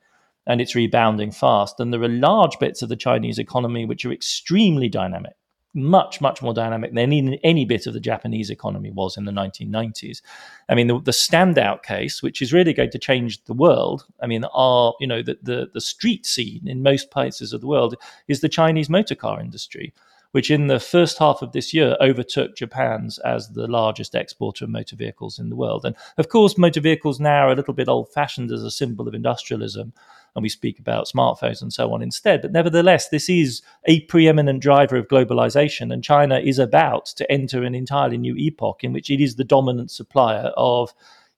[0.48, 1.82] and it's rebounding fast.
[1.82, 5.34] And there are large bits of the Chinese economy which are extremely dynamic,
[5.74, 9.32] much, much more dynamic than any, any bit of the Japanese economy was in the
[9.32, 10.22] 1990s.
[10.68, 14.28] I mean, the, the, standout case, which is really going to change the world, I
[14.28, 17.96] mean, our, you know, the, the, the street scene in most places of the world
[18.28, 19.94] is the Chinese motor car industry
[20.32, 24.72] which in the first half of this year overtook Japan's as the largest exporter of
[24.72, 25.86] motor vehicles in the world.
[25.86, 29.08] And of course, motor vehicles now are a little bit old fashioned as a symbol
[29.08, 29.94] of industrialism
[30.36, 32.42] and we speak about smartphones and so on instead.
[32.42, 37.64] But nevertheless, this is a preeminent driver of globalization, and China is about to enter
[37.64, 40.94] an entirely new epoch in which it is the dominant supplier of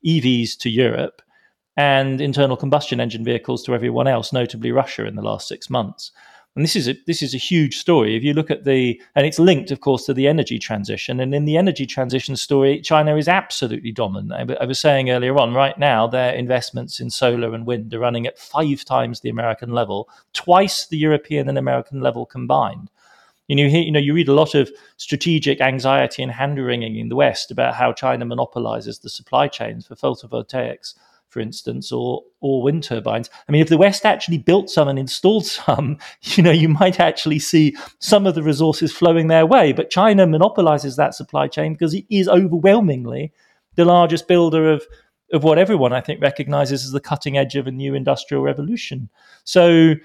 [0.05, 1.21] EVs to Europe
[1.75, 6.11] and internal combustion engine vehicles to everyone else, notably Russia, in the last six months.
[6.55, 8.15] And this is a, this is a huge story.
[8.15, 11.19] If you look at the, and it's linked, of course, to the energy transition.
[11.19, 14.51] And in the energy transition story, China is absolutely dominant.
[14.51, 17.99] I, I was saying earlier on, right now, their investments in solar and wind are
[17.99, 22.91] running at five times the American level, twice the European and American level combined.
[23.49, 26.97] Know, you, hear, you know, you read a lot of strategic anxiety and hand wringing
[26.97, 30.93] in the West about how China monopolizes the supply chains for photovoltaics
[31.33, 33.29] for instance, or or wind turbines.
[33.49, 36.99] I mean, if the West actually built some and installed some, you know, you might
[36.99, 39.73] actually see some of the resources flowing their way.
[39.73, 43.33] But China monopolizes that supply chain because it is overwhelmingly
[43.75, 44.85] the largest builder of
[45.33, 49.09] of what everyone I think recognizes as the cutting edge of a new industrial revolution.
[49.43, 49.95] So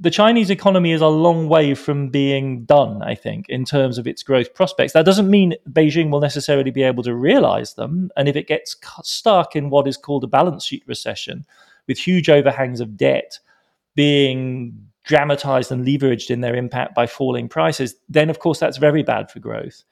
[0.00, 4.06] the Chinese economy is a long way from being done, I think, in terms of
[4.06, 4.94] its growth prospects.
[4.94, 8.10] That doesn't mean Beijing will necessarily be able to realize them.
[8.16, 11.44] And if it gets stuck in what is called a balance sheet recession,
[11.86, 13.38] with huge overhangs of debt
[13.94, 19.02] being dramatized and leveraged in their impact by falling prices, then of course that's very
[19.02, 19.82] bad for growth.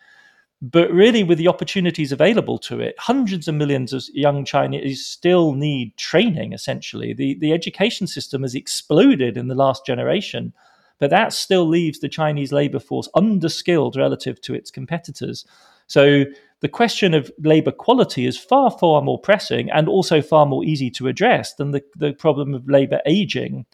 [0.60, 5.52] But really, with the opportunities available to it, hundreds of millions of young Chinese still
[5.52, 7.12] need training, essentially.
[7.12, 10.52] The, the education system has exploded in the last generation,
[10.98, 15.46] but that still leaves the Chinese labor force underskilled relative to its competitors.
[15.86, 16.24] So
[16.60, 20.90] the question of labor quality is far, far more pressing and also far more easy
[20.90, 23.64] to address than the, the problem of labor aging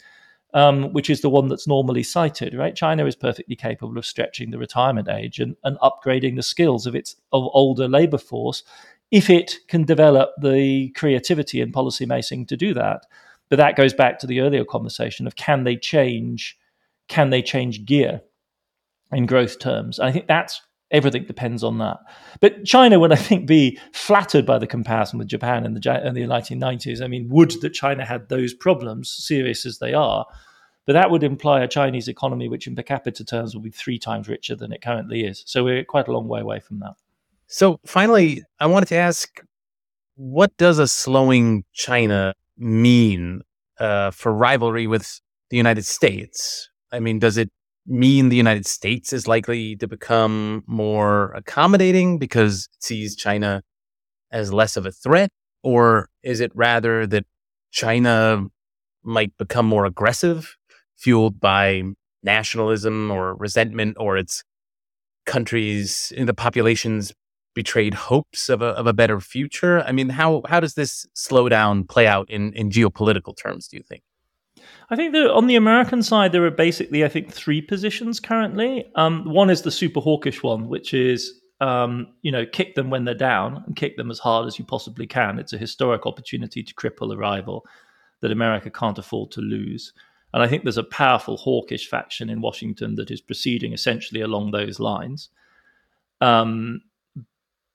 [0.55, 2.77] um, which is the one that's normally cited, right?
[2.77, 6.95] China is perfectly capable of stretching the retirement age and, and upgrading the skills of
[6.95, 8.62] its of older labor force
[9.11, 13.05] if it can develop the creativity and policy making to do that.
[13.51, 16.57] But that goes back to the earlier conversation of can they change,
[17.09, 18.23] can they change gear
[19.12, 19.99] in growth terms?
[20.01, 21.99] I think that's everything depends on that.
[22.40, 26.14] But China would, I think, be flattered by the comparison with Japan in the, in
[26.14, 27.03] the 1990s.
[27.03, 30.27] I mean, would that China had those problems, serious as they are,
[30.87, 33.99] but that would imply a Chinese economy which, in per capita terms, will be three
[33.99, 35.42] times richer than it currently is.
[35.47, 36.94] So we're quite a long way away from that.
[37.47, 39.40] So finally, I wanted to ask,
[40.16, 43.42] what does a slowing China mean
[43.79, 45.20] uh, for rivalry with
[45.51, 46.70] the United States?
[46.92, 47.51] I mean, does it
[47.87, 53.62] mean the United States is likely to become more accommodating because it sees China
[54.31, 55.31] as less of a threat?
[55.62, 57.25] Or is it rather that
[57.70, 58.47] China
[59.03, 60.57] might become more aggressive,
[60.97, 61.83] fueled by
[62.23, 64.42] nationalism or resentment, or its
[65.27, 67.12] countries, in the populations
[67.55, 69.83] betrayed hopes of a, of a better future?
[69.83, 73.83] I mean, how, how does this slowdown play out in, in geopolitical terms, do you
[73.83, 74.03] think?
[74.90, 78.90] I think that on the American side, there are basically, I think, three positions currently.
[78.95, 83.05] Um, one is the super hawkish one, which is, um, you know, kick them when
[83.05, 85.38] they're down and kick them as hard as you possibly can.
[85.38, 87.64] It's a historic opportunity to cripple a rival
[88.21, 89.93] that America can't afford to lose.
[90.33, 94.51] And I think there's a powerful hawkish faction in Washington that is proceeding essentially along
[94.51, 95.31] those lines.
[96.21, 96.83] Um,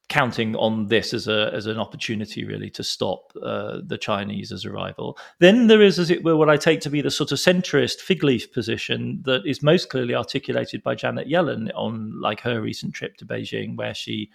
[0.10, 4.66] counting on this as a as an opportunity really to stop uh, the Chinese as
[4.66, 5.18] a rival.
[5.38, 8.00] Then there is, as it were, what I take to be the sort of centrist
[8.00, 12.94] fig leaf position that is most clearly articulated by Janet Yellen on like her recent
[12.94, 14.32] trip to Beijing, where she,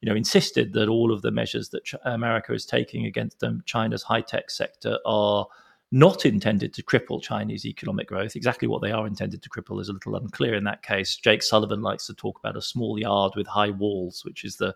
[0.00, 3.62] you know, insisted that all of the measures that Ch- America is taking against um,
[3.66, 5.46] China's high tech sector are
[5.90, 8.36] not intended to cripple Chinese economic growth.
[8.36, 11.16] Exactly what they are intended to cripple is a little unclear in that case.
[11.16, 14.74] Jake Sullivan likes to talk about a small yard with high walls, which is the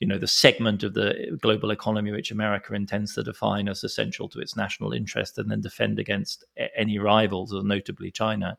[0.00, 4.28] you know the segment of the global economy which America intends to define as essential
[4.30, 6.44] to its national interest and then defend against
[6.76, 8.58] any rivals, or notably China.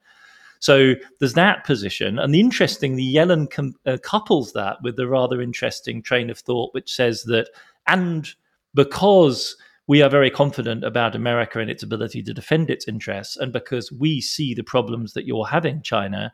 [0.59, 5.41] So there's that position, and the interestingly, Yellen com- uh, couples that with the rather
[5.41, 7.49] interesting train of thought which says that,
[7.87, 8.29] and
[8.75, 13.51] because we are very confident about America and its ability to defend its interests, and
[13.51, 16.31] because we see the problems that you're having, China,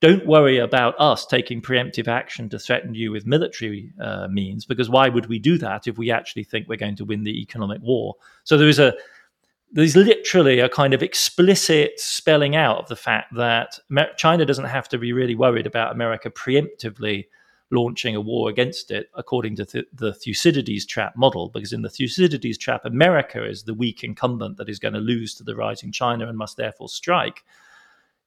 [0.00, 4.88] don't worry about us taking preemptive action to threaten you with military uh, means, because
[4.88, 7.82] why would we do that if we actually think we're going to win the economic
[7.82, 8.14] war?
[8.44, 8.94] So there is a
[9.72, 13.78] there's literally a kind of explicit spelling out of the fact that
[14.16, 17.26] China doesn't have to be really worried about America preemptively
[17.70, 21.88] launching a war against it, according to th- the Thucydides trap model, because in the
[21.88, 25.92] Thucydides trap, America is the weak incumbent that is going to lose to the rising
[25.92, 27.44] China and must therefore strike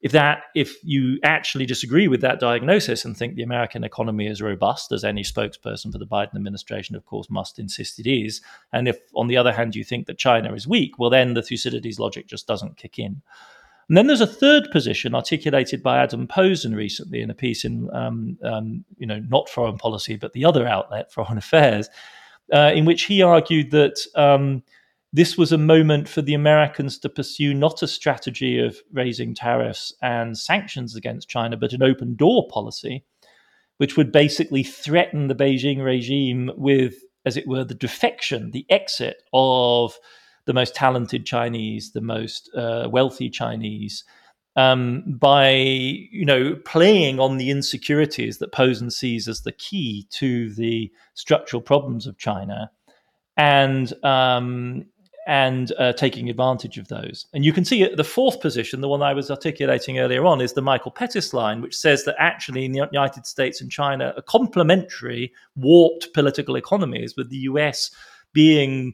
[0.04, 4.42] if that if you actually disagree with that diagnosis and think the American economy is
[4.42, 8.42] robust, as any spokesperson for the Biden administration, of course, must insist it is,
[8.74, 11.42] and if on the other hand you think that China is weak, well then the
[11.42, 13.22] Thucydides logic just doesn't kick in.
[13.88, 17.90] And then there's a third position articulated by Adam Posen recently in a piece in,
[17.94, 21.90] um, um, you know, not foreign policy, but the other outlet, Foreign Affairs,
[22.54, 24.64] uh, in which he argued that um,
[25.16, 29.94] this was a moment for the Americans to pursue not a strategy of raising tariffs
[30.02, 33.06] and sanctions against China, but an open door policy,
[33.78, 36.96] which would basically threaten the Beijing regime with,
[37.28, 39.94] as it were, the defection, the exit of
[40.46, 44.04] the most talented Chinese, the most uh, wealthy Chinese,
[44.56, 50.52] um, by you know playing on the insecurities that Posen sees as the key to
[50.54, 52.72] the structural problems of China,
[53.38, 54.86] and um,
[55.26, 57.26] and uh, taking advantage of those.
[57.34, 60.54] And you can see the fourth position, the one I was articulating earlier on, is
[60.54, 64.22] the Michael Pettis line, which says that actually in the United States and China are
[64.24, 67.92] complementary, warped political economies, with the US
[68.34, 68.94] being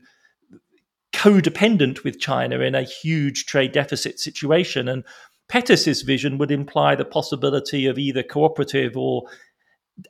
[1.13, 4.87] codependent with China in a huge trade deficit situation.
[4.87, 5.03] And
[5.47, 9.23] Pettis's vision would imply the possibility of either cooperative or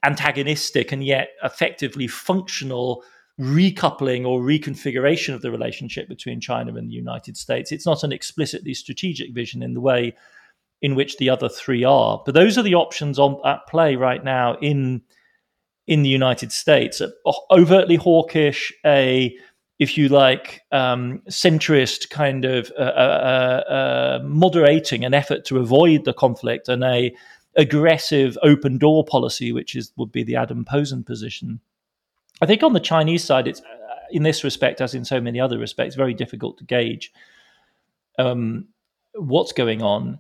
[0.04, 3.04] antagonistic and yet effectively functional
[3.40, 7.72] recoupling or reconfiguration of the relationship between China and the United States.
[7.72, 10.16] It's not an explicitly strategic vision in the way
[10.82, 12.22] in which the other three are.
[12.26, 15.02] But those are the options on, at play right now in
[15.88, 17.02] in the United States.
[17.50, 19.36] Overtly hawkish, a
[19.80, 25.58] if you like, um, centrist kind of uh, uh, uh, uh, moderating an effort to
[25.58, 27.16] avoid the conflict, and a
[27.56, 31.60] aggressive open door policy, which is would be the Adam Posen position.
[32.42, 35.40] I think on the Chinese side, it's uh, in this respect, as in so many
[35.40, 37.12] other respects, very difficult to gauge
[38.18, 38.68] um,
[39.14, 40.20] what's going on.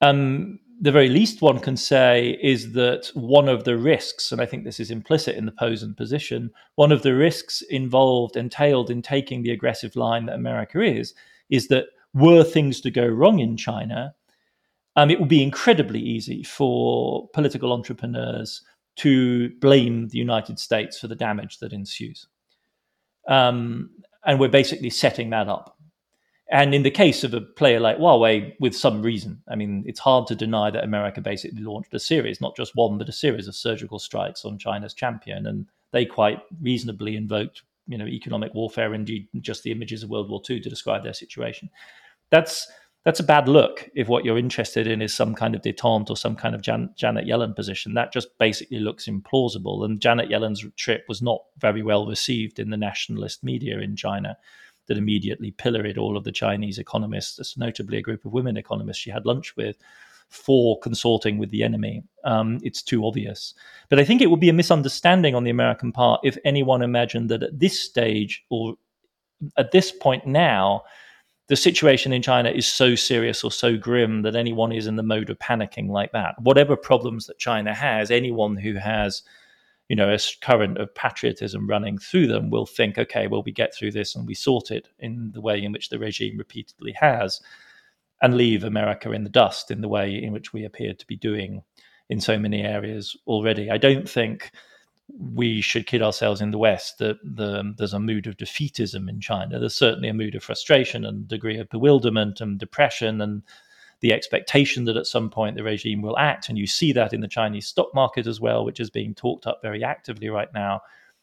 [0.00, 4.46] Um, the very least one can say is that one of the risks, and I
[4.46, 9.00] think this is implicit in the Posen position, one of the risks involved, entailed in
[9.00, 11.14] taking the aggressive line that America is,
[11.50, 14.12] is that were things to go wrong in China,
[14.96, 18.62] um, it would be incredibly easy for political entrepreneurs
[18.96, 22.26] to blame the United States for the damage that ensues.
[23.28, 23.90] Um,
[24.24, 25.76] and we're basically setting that up.
[26.50, 30.00] And in the case of a player like Huawei, with some reason, I mean, it's
[30.00, 33.48] hard to deny that America basically launched a series, not just one, but a series
[33.48, 35.46] of surgical strikes on China's champion.
[35.46, 40.28] And they quite reasonably invoked, you know, economic warfare, indeed, just the images of World
[40.28, 41.70] War II to describe their situation.
[42.28, 42.70] That's
[43.04, 46.16] that's a bad look if what you're interested in is some kind of detente or
[46.16, 47.94] some kind of Jan- Janet Yellen position.
[47.94, 49.84] That just basically looks implausible.
[49.84, 54.36] And Janet Yellen's trip was not very well received in the nationalist media in China
[54.86, 59.10] that immediately pilloried all of the Chinese economists, notably a group of women economists she
[59.10, 59.76] had lunch with,
[60.28, 62.02] for consorting with the enemy.
[62.24, 63.54] Um, it's too obvious.
[63.90, 67.30] But I think it would be a misunderstanding on the American part if anyone imagined
[67.30, 68.74] that at this stage or
[69.56, 70.82] at this point now,
[71.52, 75.02] the situation in China is so serious or so grim that anyone is in the
[75.02, 76.34] mode of panicking like that.
[76.40, 79.20] Whatever problems that China has, anyone who has,
[79.90, 83.74] you know, a current of patriotism running through them will think, okay, well, we get
[83.74, 87.38] through this and we sort it in the way in which the regime repeatedly has,
[88.22, 91.16] and leave America in the dust in the way in which we appear to be
[91.16, 91.62] doing
[92.08, 93.70] in so many areas already.
[93.70, 94.52] I don't think
[95.18, 99.20] we should kid ourselves in the West that the, there's a mood of defeatism in
[99.20, 99.58] China.
[99.58, 103.42] There's certainly a mood of frustration and degree of bewilderment and depression and
[104.00, 106.48] the expectation that at some point the regime will act.
[106.48, 109.46] And you see that in the Chinese stock market as well, which is being talked
[109.46, 110.80] up very actively right now.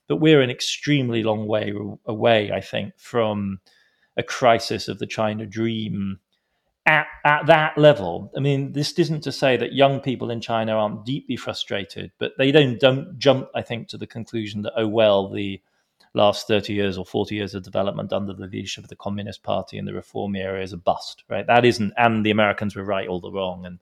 [0.08, 1.74] But we're an extremely long way
[2.06, 3.60] away, I think, from
[4.18, 6.20] a crisis of the China dream
[6.90, 10.74] at, at that level, I mean, this isn't to say that young people in China
[10.74, 14.88] aren't deeply frustrated, but they don't don't jump, I think, to the conclusion that oh
[14.88, 15.62] well, the
[16.16, 19.78] last 30 years or 40 years of development under the leadership of the Communist Party
[19.78, 21.46] and the reform era is a bust, right?
[21.46, 23.78] That isn't, and the Americans were right all the wrong, and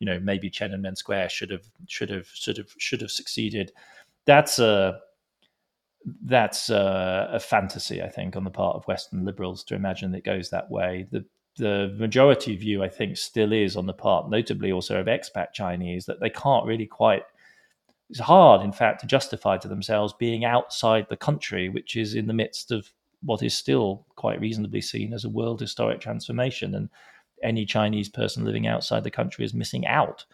[0.00, 3.70] you know maybe Tiananmen Square should have should have should have should have succeeded.
[4.24, 4.98] That's a
[6.24, 10.24] that's a, a fantasy, I think, on the part of Western liberals to imagine it
[10.24, 11.06] goes that way.
[11.12, 11.24] The
[11.58, 16.06] the majority view, I think, still is on the part, notably also of expat Chinese,
[16.06, 17.22] that they can't really quite.
[18.10, 22.26] It's hard, in fact, to justify to themselves being outside the country, which is in
[22.26, 22.90] the midst of
[23.22, 26.74] what is still quite reasonably seen as a world historic transformation.
[26.74, 26.88] And
[27.42, 30.24] any Chinese person living outside the country is missing out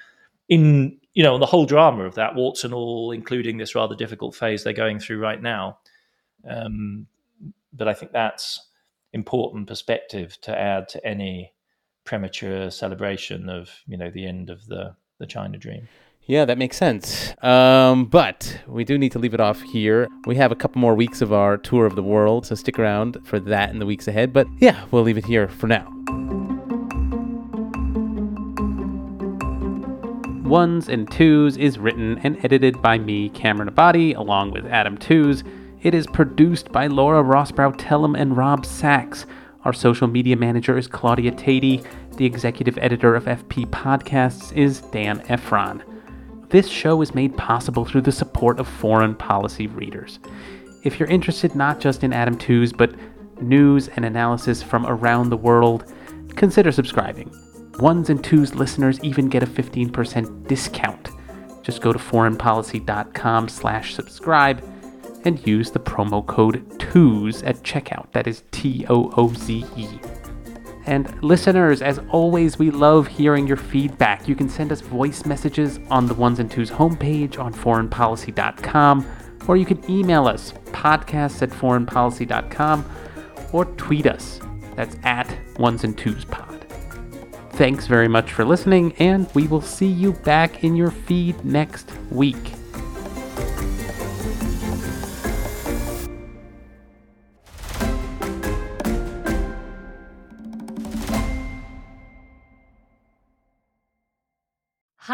[0.48, 4.34] in you know the whole drama of that, warts and all, including this rather difficult
[4.34, 5.78] phase they're going through right now.
[6.48, 7.06] Um,
[7.72, 8.68] but I think that's
[9.14, 11.52] important perspective to add to any
[12.04, 15.88] premature celebration of you know the end of the the China dream.
[16.26, 17.34] Yeah, that makes sense.
[17.42, 20.08] Um, but we do need to leave it off here.
[20.26, 23.18] We have a couple more weeks of our tour of the world, so stick around
[23.24, 24.32] for that in the weeks ahead.
[24.32, 25.86] But yeah, we'll leave it here for now.
[30.48, 35.44] Ones and Twos is written and edited by me, Cameron Abadi, along with Adam Tooze.
[35.84, 39.26] It is produced by Laura Rosbrow Tellem and Rob Sachs.
[39.66, 41.86] Our social media manager is Claudia Tatey.
[42.16, 45.84] The executive editor of FP Podcasts is Dan Ephron.
[46.48, 50.20] This show is made possible through the support of foreign policy readers.
[50.84, 52.94] If you're interested not just in Adam Tooze, but
[53.42, 55.92] news and analysis from around the world,
[56.34, 57.30] consider subscribing.
[57.78, 61.10] Ones and twos listeners even get a 15% discount.
[61.62, 64.64] Just go to foreignpolicy.com slash subscribe
[65.24, 68.10] and use the promo code TOOZE at checkout.
[68.12, 69.88] That is T O O Z E.
[70.86, 74.28] And listeners, as always, we love hearing your feedback.
[74.28, 79.06] You can send us voice messages on the Ones and Twos homepage on foreignpolicy.com,
[79.48, 82.84] or you can email us podcasts at foreignpolicy.com
[83.52, 84.40] or tweet us.
[84.76, 86.66] That's at Ones and Twos Pod.
[87.52, 91.88] Thanks very much for listening, and we will see you back in your feed next
[92.10, 92.53] week.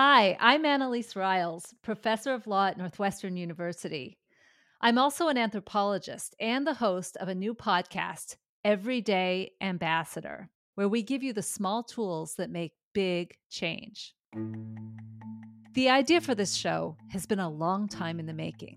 [0.02, 4.16] Hi, I'm Annelise Riles, professor of law at Northwestern University.
[4.80, 11.02] I'm also an anthropologist and the host of a new podcast, Everyday Ambassador, where we
[11.02, 14.14] give you the small tools that make big change.
[15.74, 18.76] The idea for this show has been a long time in the making.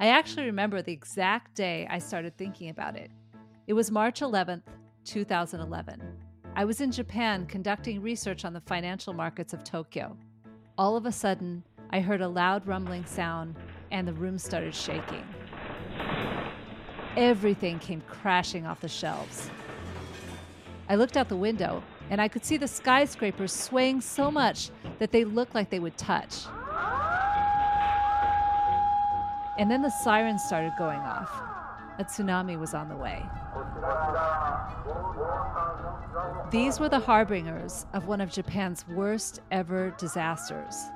[0.00, 3.10] I actually remember the exact day I started thinking about it.
[3.66, 4.62] It was March 11th,
[5.04, 6.00] 2011.
[6.54, 10.16] I was in Japan conducting research on the financial markets of Tokyo.
[10.78, 13.54] All of a sudden, I heard a loud rumbling sound
[13.90, 15.24] and the room started shaking.
[17.16, 19.50] Everything came crashing off the shelves.
[20.90, 24.68] I looked out the window and I could see the skyscrapers swaying so much
[24.98, 26.44] that they looked like they would touch.
[29.58, 31.30] And then the sirens started going off.
[31.98, 33.24] A tsunami was on the way.
[36.50, 40.86] These were the harbingers of one of Japan's worst ever disasters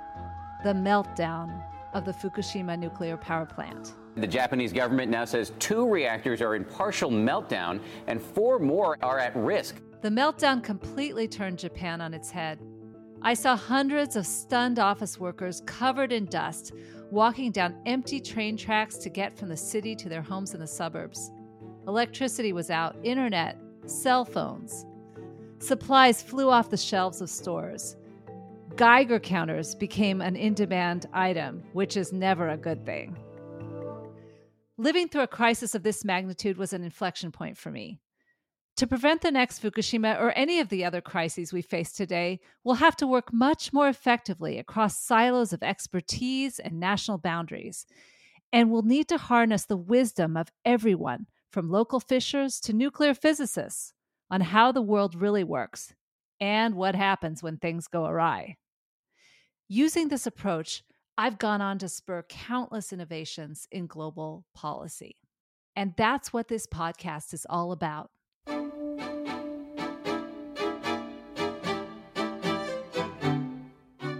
[0.62, 1.62] the meltdown
[1.94, 3.94] of the Fukushima nuclear power plant.
[4.16, 9.18] The Japanese government now says two reactors are in partial meltdown and four more are
[9.18, 9.80] at risk.
[10.02, 12.58] The meltdown completely turned Japan on its head.
[13.22, 16.72] I saw hundreds of stunned office workers covered in dust
[17.10, 20.66] walking down empty train tracks to get from the city to their homes in the
[20.66, 21.30] suburbs.
[21.90, 24.86] Electricity was out, internet, cell phones.
[25.58, 27.96] Supplies flew off the shelves of stores.
[28.76, 33.18] Geiger counters became an in demand item, which is never a good thing.
[34.78, 37.98] Living through a crisis of this magnitude was an inflection point for me.
[38.76, 42.76] To prevent the next Fukushima or any of the other crises we face today, we'll
[42.76, 47.84] have to work much more effectively across silos of expertise and national boundaries.
[48.52, 53.92] And we'll need to harness the wisdom of everyone, from local fishers to nuclear physicists
[54.30, 55.92] on how the world really works
[56.40, 58.56] and what happens when things go awry.
[59.68, 60.82] Using this approach,
[61.18, 65.16] I've gone on to spur countless innovations in global policy.
[65.76, 68.10] And that's what this podcast is all about.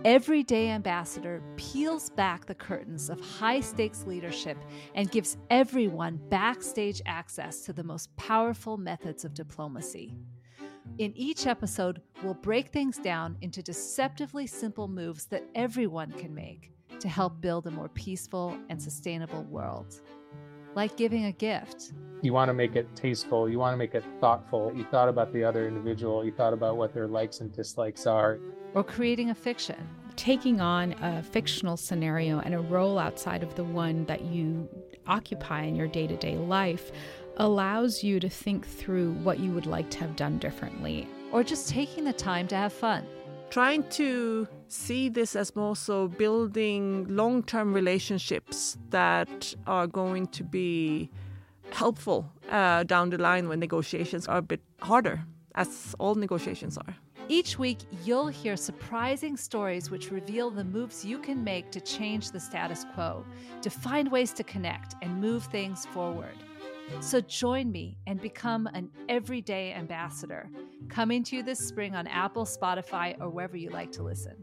[0.07, 4.57] Everyday Ambassador peels back the curtains of high stakes leadership
[4.95, 10.15] and gives everyone backstage access to the most powerful methods of diplomacy.
[10.97, 16.73] In each episode, we'll break things down into deceptively simple moves that everyone can make
[16.99, 20.01] to help build a more peaceful and sustainable world.
[20.75, 21.93] Like giving a gift.
[22.23, 24.73] You want to make it tasteful, you want to make it thoughtful.
[24.75, 28.39] You thought about the other individual, you thought about what their likes and dislikes are.
[28.75, 29.77] Or creating a fiction.
[30.17, 34.69] Taking on a fictional scenario and a role outside of the one that you
[35.07, 36.93] occupy in your day to day life
[37.37, 41.09] allows you to think through what you would like to have done differently.
[41.33, 43.07] Or just taking the time to have fun.
[43.51, 50.45] Trying to see this as more so building long term relationships that are going to
[50.45, 51.11] be
[51.73, 56.95] helpful uh, down the line when negotiations are a bit harder, as all negotiations are.
[57.31, 62.33] Each week, you'll hear surprising stories which reveal the moves you can make to change
[62.33, 63.25] the status quo,
[63.63, 66.35] to find ways to connect and move things forward.
[66.99, 70.51] So join me and become an everyday ambassador,
[70.89, 74.35] coming to you this spring on Apple, Spotify, or wherever you like to listen.